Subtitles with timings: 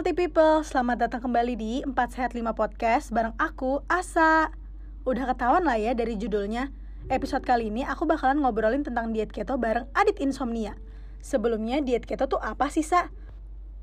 [0.00, 4.48] healthy people, selamat datang kembali di 4 Sehat 5 Podcast bareng aku, Asa.
[5.04, 6.72] Udah ketahuan lah ya dari judulnya.
[7.12, 10.72] Episode kali ini aku bakalan ngobrolin tentang diet keto bareng Adit Insomnia.
[11.20, 13.12] Sebelumnya diet keto tuh apa sih, Sa?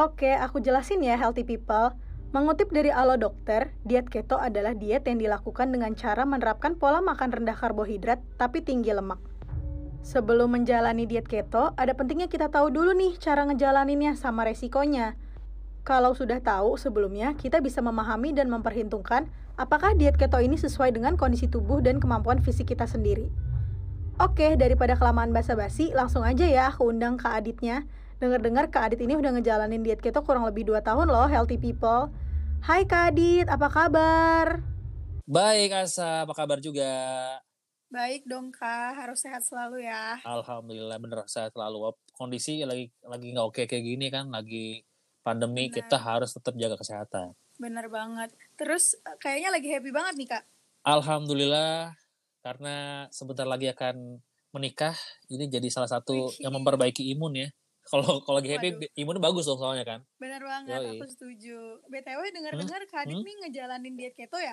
[0.00, 1.92] Oke, aku jelasin ya healthy people.
[2.32, 7.36] Mengutip dari Alo Dokter, diet keto adalah diet yang dilakukan dengan cara menerapkan pola makan
[7.36, 9.20] rendah karbohidrat tapi tinggi lemak.
[10.00, 15.20] Sebelum menjalani diet keto, ada pentingnya kita tahu dulu nih cara ngejalaninnya sama resikonya.
[15.88, 19.24] Kalau sudah tahu sebelumnya, kita bisa memahami dan memperhitungkan
[19.56, 23.32] apakah diet keto ini sesuai dengan kondisi tubuh dan kemampuan fisik kita sendiri.
[24.20, 27.88] Oke, daripada kelamaan basa-basi, langsung aja ya aku undang Kak Aditnya.
[28.20, 32.12] Dengar-dengar Kak Adit ini udah ngejalanin diet keto kurang lebih 2 tahun loh, healthy people.
[32.60, 34.60] Hai Kak Adit, apa kabar?
[35.24, 36.84] Baik Asa, apa kabar juga?
[37.88, 40.20] Baik dong kak, harus sehat selalu ya.
[40.20, 41.96] Alhamdulillah bener sehat selalu.
[42.12, 44.84] Kondisi lagi lagi nggak oke kayak gini kan, lagi
[45.28, 45.84] pandemi Bener.
[45.84, 47.36] kita harus tetap jaga kesehatan.
[47.60, 48.32] Bener banget.
[48.56, 50.44] Terus eh, kayaknya lagi happy banget nih kak.
[50.88, 51.92] Alhamdulillah
[52.40, 54.24] karena sebentar lagi akan
[54.56, 54.96] menikah.
[55.28, 56.48] Ini jadi salah satu Wih.
[56.48, 57.48] yang memperbaiki imun ya.
[57.88, 59.00] Kalau kalau lagi happy Waduh.
[59.00, 60.04] imunnya bagus dong soalnya kan.
[60.20, 61.00] Bener banget, Yoi.
[61.00, 61.80] aku setuju.
[61.88, 62.90] BTW dengar-dengar hmm?
[62.92, 63.24] Kak Adit hmm?
[63.24, 64.52] nih ngejalanin diet keto ya?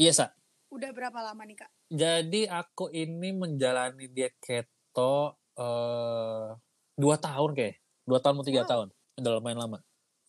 [0.00, 0.26] Iya, Sa.
[0.72, 1.68] Udah berapa lama nih, Kak?
[1.92, 6.56] Jadi aku ini menjalani diet keto uh,
[6.96, 7.76] dua tahun kayak,
[8.08, 8.70] dua tahun mau tiga wow.
[8.72, 8.88] tahun,
[9.20, 9.78] udah lumayan lama.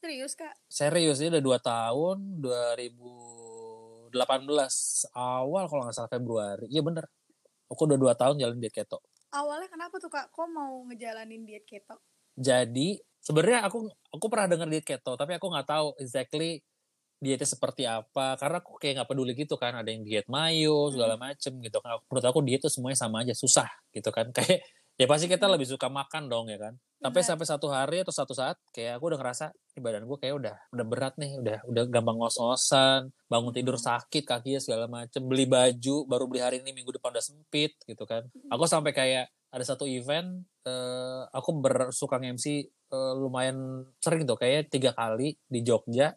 [0.02, 0.58] Serius kak?
[0.66, 4.10] Serius ini udah dua tahun, 2018
[5.14, 7.06] awal kalau nggak salah Februari, iya bener.
[7.70, 8.98] Aku udah dua tahun jalan diet keto.
[9.30, 10.34] Awalnya kenapa tuh kak?
[10.34, 12.02] Kok mau ngejalanin diet keto?
[12.34, 16.66] Jadi sebenarnya aku aku pernah dengar diet keto, tapi aku nggak tahu exactly
[17.22, 21.14] dietnya seperti apa karena aku kayak nggak peduli gitu kan ada yang diet mayo segala
[21.14, 21.22] hmm.
[21.30, 24.66] macem gitu kan menurut aku diet tuh semuanya sama aja susah gitu kan kayak
[24.98, 28.38] ya pasti kita lebih suka makan dong ya kan tapi sampai satu hari atau satu
[28.38, 31.84] saat kayak aku udah ngerasa di badan gue kayak udah udah berat nih udah udah
[31.90, 33.86] gampang ngos-ngosan bangun tidur hmm.
[33.90, 38.06] sakit kakinya segala macem beli baju baru beli hari ini minggu depan udah sempit gitu
[38.06, 38.30] kan.
[38.54, 44.70] Aku sampai kayak ada satu event uh, aku bersuka MC uh, lumayan sering tuh kayak
[44.70, 46.14] tiga kali di Jogja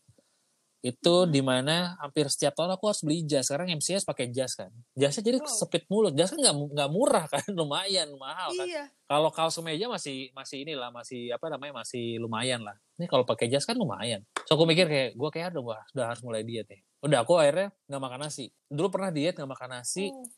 [0.84, 1.32] itu hmm.
[1.32, 3.48] di mana hampir setiap tahun aku harus beli jas.
[3.48, 4.68] Sekarang MCS pakai jas kan.
[4.92, 5.48] Jasnya jadi wow.
[5.48, 6.12] sepit mulut.
[6.12, 7.40] Jas kan nggak nggak murah kan.
[7.58, 8.68] Lumayan mahal kan.
[8.68, 8.84] Iya.
[9.04, 12.76] kalau kaos kemeja masih masih inilah masih apa namanya masih lumayan lah.
[13.00, 14.24] Ini kalau pakai jas kan lumayan.
[14.44, 16.80] So aku mikir kayak gue kayak udah harus mulai diet nih.
[17.00, 18.52] Udah aku akhirnya nggak makan nasi.
[18.68, 20.12] Dulu pernah diet nggak makan nasi.
[20.12, 20.28] Oh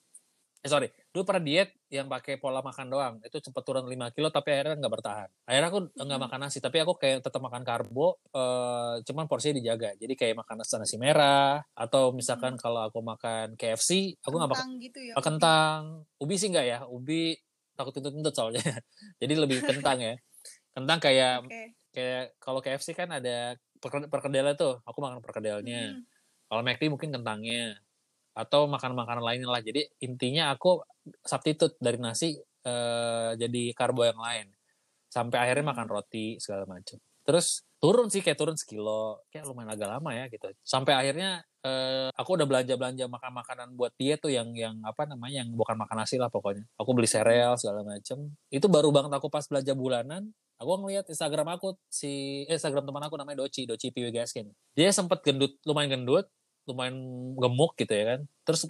[0.67, 0.91] eh sorry.
[1.15, 3.15] Dulu pernah diet yang pakai pola makan doang.
[3.23, 5.29] Itu cepet turun 5 kilo tapi akhirnya nggak bertahan.
[5.47, 9.95] Akhirnya aku nggak makan nasi tapi aku kayak tetap makan karbo uh, cuman porsinya dijaga.
[9.95, 12.61] Jadi kayak makan nasi, nasi merah atau misalkan hmm.
[12.67, 16.03] kalau aku makan KFC aku nggak makan gitu ya, kentang.
[16.19, 16.79] Ubi sih nggak ya?
[16.91, 17.39] Ubi
[17.79, 18.67] takut kentut-kentut soalnya.
[19.23, 20.19] Jadi lebih kentang ya.
[20.75, 21.67] Kentang kayak okay.
[21.95, 23.55] kayak kalau KFC kan ada
[24.11, 24.83] perkedel tuh.
[24.83, 25.95] Aku makan perkedelnya.
[25.95, 26.03] Hmm.
[26.47, 27.75] kalau McD mungkin kentangnya
[28.37, 29.65] atau makanan-makanan lainnya lah.
[29.65, 30.85] Jadi intinya aku
[31.25, 32.37] substitute dari nasi
[32.69, 34.53] uh, jadi karbo yang lain.
[35.09, 35.73] Sampai akhirnya hmm.
[35.73, 37.01] makan roti segala macam.
[37.27, 40.47] Terus turun sih kayak turun sekilo, kayak lumayan agak lama ya gitu.
[40.63, 45.43] Sampai akhirnya uh, aku udah belanja-belanja makan makanan buat dia tuh yang yang apa namanya
[45.43, 46.69] yang bukan makan nasi lah pokoknya.
[46.77, 48.31] Aku beli sereal segala macam.
[48.53, 50.31] Itu baru banget aku pas belanja bulanan,
[50.61, 54.49] aku ngeliat Instagram aku si eh, Instagram teman aku namanya Doci, Doci Piwi Gaskin.
[54.77, 56.29] Dia sempet gendut, lumayan gendut,
[56.67, 56.97] lumayan
[57.39, 58.21] gemuk gitu ya kan.
[58.47, 58.69] Terus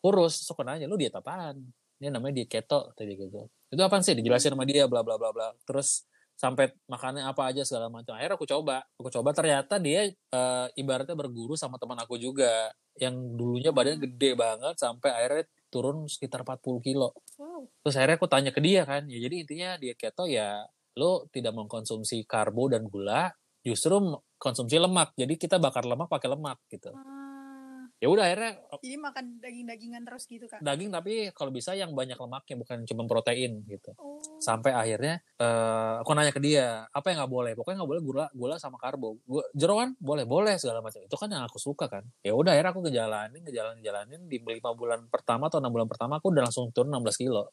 [0.00, 1.60] kurus so nanya lu diet apaan?
[2.00, 4.14] Ini namanya diet keto tadi gitu itu apa sih?
[4.14, 5.50] Dijelasin sama dia bla bla bla bla.
[5.66, 8.14] Terus sampai makannya apa aja segala macam.
[8.14, 8.86] Akhirnya aku coba.
[8.96, 10.40] Aku coba ternyata dia e,
[10.78, 12.70] ibaratnya berguru sama teman aku juga
[13.02, 17.10] yang dulunya badannya gede banget sampai akhirnya turun sekitar 40 kilo.
[17.34, 17.66] Wow.
[17.82, 20.62] terus akhirnya aku tanya ke dia kan ya jadi intinya diet keto ya
[20.94, 23.34] lo tidak mengkonsumsi karbo dan gula
[23.66, 23.98] justru
[24.38, 25.18] konsumsi lemak.
[25.18, 26.94] Jadi kita bakar lemak pakai lemak gitu.
[26.94, 27.23] Hmm
[28.04, 28.52] ya udah akhirnya
[28.84, 33.08] jadi makan daging-dagingan terus gitu kan daging tapi kalau bisa yang banyak lemaknya bukan cuma
[33.08, 33.96] protein gitu.
[33.96, 34.20] Oh.
[34.42, 37.52] sampai akhirnya uh, aku nanya ke dia apa yang nggak boleh?
[37.56, 39.16] Pokoknya nggak boleh gula gula sama karbo.
[39.24, 41.00] Gua, jeroan boleh boleh segala macam.
[41.00, 42.04] Itu kan yang aku suka kan.
[42.20, 46.20] Ya udah akhirnya aku ngejalanin ngejalanin ngejalanin di lima bulan pertama atau enam bulan pertama
[46.20, 47.48] aku udah langsung turun 16 kilo.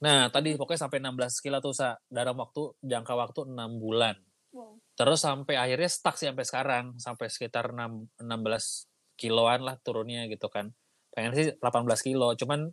[0.00, 4.16] Nah tadi pokoknya sampai 16 kilo tuh sa dalam waktu jangka waktu enam bulan.
[4.50, 4.82] Wow.
[4.98, 8.89] terus sampai akhirnya stuck sih sampai sekarang sampai sekitar 6, 16
[9.20, 10.72] kiloan lah turunnya gitu kan
[11.12, 12.72] pengen sih 18 kilo cuman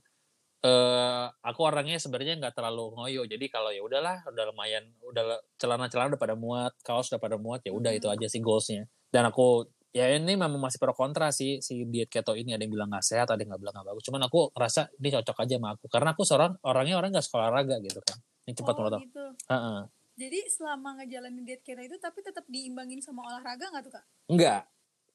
[0.63, 6.15] eh, aku orangnya sebenarnya nggak terlalu ngoyo jadi kalau ya udahlah udah lumayan udah celana-celana
[6.15, 8.15] udah pada muat kaos udah pada muat ya udah itu hmm.
[8.15, 12.37] aja sih goalsnya dan aku ya ini memang masih pro kontra sih si diet keto
[12.37, 14.81] ini ada yang bilang nggak sehat ada yang nggak bilang nggak bagus cuman aku ngerasa
[15.01, 18.17] ini cocok aja sama aku karena aku seorang orangnya orang nggak sekolah olahraga gitu kan
[18.47, 19.25] ini cepat oh, menurut aku gitu.
[19.27, 19.79] uh -uh.
[20.17, 24.05] Jadi selama ngejalanin diet keto itu tapi tetap diimbangin sama olahraga nggak tuh kak?
[24.25, 24.65] Enggak.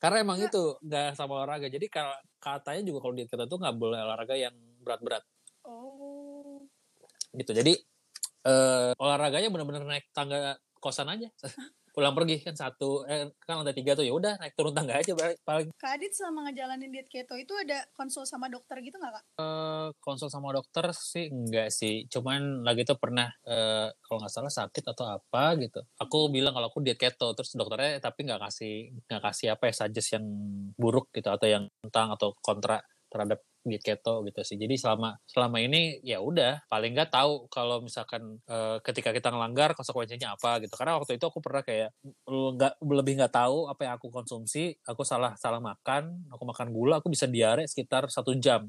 [0.03, 0.51] Karena emang Enggak.
[0.51, 1.71] itu nggak sama olahraga.
[1.71, 1.87] Jadi
[2.43, 5.23] katanya juga kalau diet keto tuh nggak boleh olahraga yang berat-berat.
[5.63, 6.67] Oh.
[7.31, 7.55] Gitu.
[7.55, 7.79] Jadi
[8.51, 11.31] uh, olahraganya benar-benar naik tangga kosan aja.
[11.93, 15.13] pulang pergi kan satu eh, kan lantai tiga tuh ya udah naik turun tangga aja
[15.45, 19.25] paling Kak Adit selama ngejalanin diet keto itu ada konsul sama dokter gitu nggak kak?
[19.37, 24.53] Uh, konsul sama dokter sih enggak sih cuman lagi tuh pernah uh, kalau nggak salah
[24.53, 28.97] sakit atau apa gitu aku bilang kalau aku diet keto terus dokternya tapi nggak kasih
[29.07, 30.25] nggak kasih apa ya suggest yang
[30.81, 32.81] buruk gitu atau yang tentang atau kontra
[33.13, 34.59] terhadap diet keto gitu sih.
[34.59, 39.79] Jadi selama selama ini ya udah paling nggak tahu kalau misalkan e, ketika kita ngelanggar
[39.79, 40.75] konsekuensinya apa gitu.
[40.75, 41.95] Karena waktu itu aku pernah kayak
[42.27, 44.75] nggak lebih nggak tahu apa yang aku konsumsi.
[44.83, 48.67] Aku salah salah makan, aku makan gula, aku bisa diare sekitar satu jam.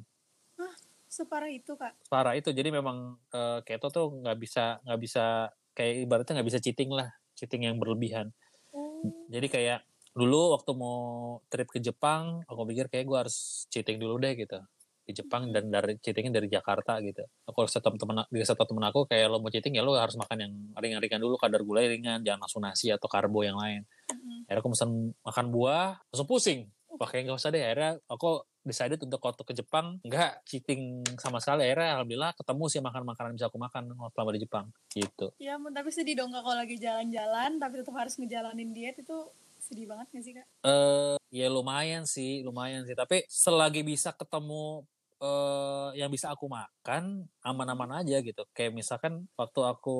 [0.61, 0.73] Hah,
[1.09, 1.97] separah itu kak?
[2.05, 2.53] Separah itu.
[2.53, 7.09] Jadi memang e, keto tuh nggak bisa nggak bisa kayak ibaratnya nggak bisa cheating lah,
[7.33, 8.29] cheating yang berlebihan.
[8.69, 9.01] Oh.
[9.33, 9.81] Jadi kayak
[10.13, 14.61] dulu waktu mau trip ke Jepang aku pikir kayak gue harus cheating dulu deh gitu
[15.03, 17.23] di Jepang dan dari cheatingnya dari Jakarta gitu.
[17.47, 20.37] Aku harus teman di satu temen aku kayak lo mau cheating ya lo harus makan
[20.39, 23.83] yang ringan-ringan dulu kadar gula ringan, jangan langsung nasi atau karbo yang lain.
[23.83, 24.47] Mm-hmm.
[24.47, 24.89] Akhirnya aku pesan
[25.23, 26.61] makan buah, langsung pusing.
[26.93, 27.63] Pakai nggak usah deh.
[27.63, 31.67] Akhirnya aku decided untuk waktu ke Jepang nggak cheating sama sekali.
[31.67, 35.27] Akhirnya alhamdulillah ketemu sih makan makanan bisa aku makan selama di Jepang gitu.
[35.41, 39.17] Ya, tapi sedih dong kalau lagi jalan-jalan tapi tetap harus ngejalanin diet itu
[39.63, 40.47] sedih banget gak sih kak?
[40.63, 42.95] Eh uh, ya lumayan sih, lumayan sih.
[42.95, 44.83] Tapi selagi bisa ketemu
[45.23, 48.43] uh, yang bisa aku makan aman-aman aja gitu.
[48.51, 49.97] Kayak misalkan waktu aku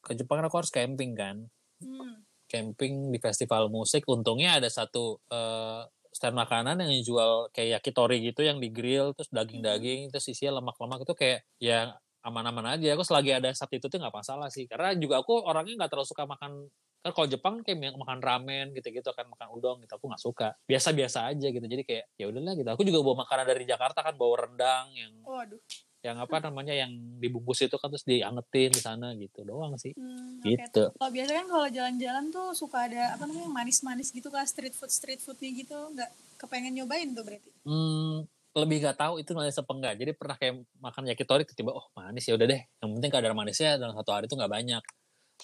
[0.00, 1.44] ke Jepang kan aku harus camping kan.
[1.84, 2.24] Hmm.
[2.48, 4.08] Camping di festival musik.
[4.08, 9.32] Untungnya ada satu uh, stand makanan yang jual kayak yakitori gitu yang di grill terus
[9.32, 10.10] daging-daging hmm.
[10.12, 11.92] terus isinya lemak-lemak itu kayak ya
[12.24, 12.96] aman-aman aja.
[12.96, 14.64] Aku selagi ada saat itu tuh nggak masalah sih.
[14.64, 16.72] Karena juga aku orangnya nggak terlalu suka makan
[17.02, 20.48] kan kalau Jepang kayak makan ramen gitu-gitu kan makan udang gitu aku nggak suka.
[20.70, 21.66] Biasa-biasa aja gitu.
[21.66, 22.68] Jadi kayak ya udahlah gitu.
[22.70, 25.58] Aku juga bawa makanan dari Jakarta kan bawa rendang yang oh, aduh.
[26.02, 29.90] yang apa namanya yang dibungkus itu kan terus diangetin di sana gitu doang sih.
[29.98, 30.94] Hmm, gitu.
[30.94, 30.98] Okay.
[30.98, 34.90] kalau biasa kan kalau jalan-jalan tuh suka ada apa namanya manis-manis gitu kan street food
[34.94, 35.78] street foodnya gitu.
[35.98, 37.50] Nggak kepengen nyobain tuh berarti?
[37.66, 41.90] Hmm, lebih gak tahu itu manis apa enggak jadi pernah kayak makan yakitori tiba oh
[41.98, 42.30] manis.
[42.30, 42.62] Ya udah deh.
[42.78, 44.84] Yang penting kadar manisnya dalam satu hari itu nggak banyak.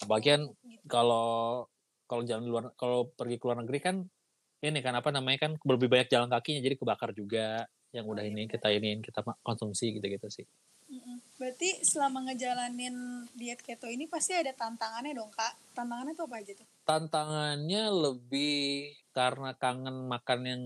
[0.06, 0.46] Bagian
[0.90, 1.68] kalau
[2.08, 3.96] kalau jalan luar kalau pergi ke luar negeri kan
[4.64, 8.50] ini kan apa namanya kan lebih banyak jalan kakinya jadi kebakar juga yang udah ini
[8.50, 10.46] kita ini kita konsumsi gitu-gitu sih.
[11.38, 15.54] Berarti selama ngejalanin diet keto ini pasti ada tantangannya dong kak.
[15.70, 16.66] Tantangannya tuh apa aja tuh?
[16.82, 20.62] Tantangannya lebih karena kangen makan yang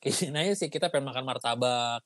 [0.02, 2.00] kayak sih kita pengen makan martabak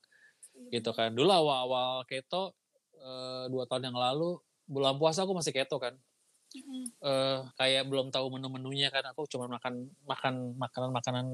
[0.67, 1.15] iya, gitu kan.
[1.15, 2.59] Dulu awal-awal keto
[2.99, 5.95] eh, dua tahun yang lalu bulan puasa aku masih keto kan
[7.03, 9.03] uh, kayak belum tahu menu-menunya kan.
[9.11, 11.27] Aku cuma makan makan makanan-makanan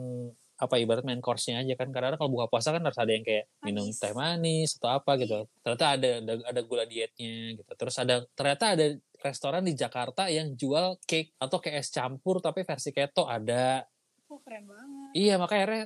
[0.61, 1.89] apa ibarat main course-nya aja kan.
[1.93, 4.01] Karena kalau buka puasa kan harus ada yang kayak minum manis.
[4.01, 5.49] teh manis atau apa gitu.
[5.65, 7.73] Ternyata ada, ada ada gula dietnya gitu.
[7.77, 8.87] Terus ada ternyata ada
[9.21, 13.29] restoran di Jakarta yang jual cake atau kayak es campur tapi versi keto.
[13.29, 13.85] Ada.
[14.33, 15.11] Oh keren banget.
[15.17, 15.85] Iya makanya akhirnya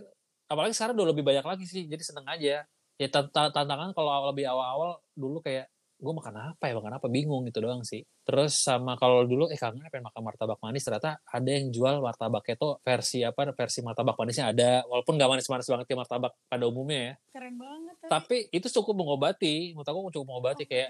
[0.50, 1.86] apalagi sekarang udah lebih banyak lagi sih.
[1.86, 2.62] Jadi seneng aja.
[2.94, 5.66] Ya tantangan kalau lebih awal-awal dulu kayak
[6.04, 6.76] gue makan apa ya?
[6.76, 7.06] Makan apa?
[7.08, 8.04] Bingung gitu doang sih.
[8.28, 10.84] Terus sama kalau dulu eh kangen pengen makan martabak manis?
[10.84, 15.66] Ternyata ada yang jual martabak itu versi apa versi martabak manisnya ada walaupun gak manis-manis
[15.66, 17.14] banget kayak martabak pada umumnya ya.
[17.32, 20.68] Keren banget tapi, tapi itu cukup mengobati menurut aku cukup mengobati okay.
[20.68, 20.88] kayak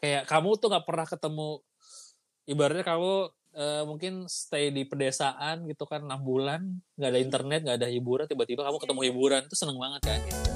[0.00, 1.48] kayak kamu tuh nggak pernah ketemu
[2.44, 3.12] ibaratnya kamu
[3.56, 6.60] uh, mungkin stay di pedesaan gitu kan enam bulan
[7.00, 10.20] nggak ada internet nggak ada hiburan tiba-tiba kamu ketemu hiburan itu seneng banget kan?
[10.24, 10.53] Gitu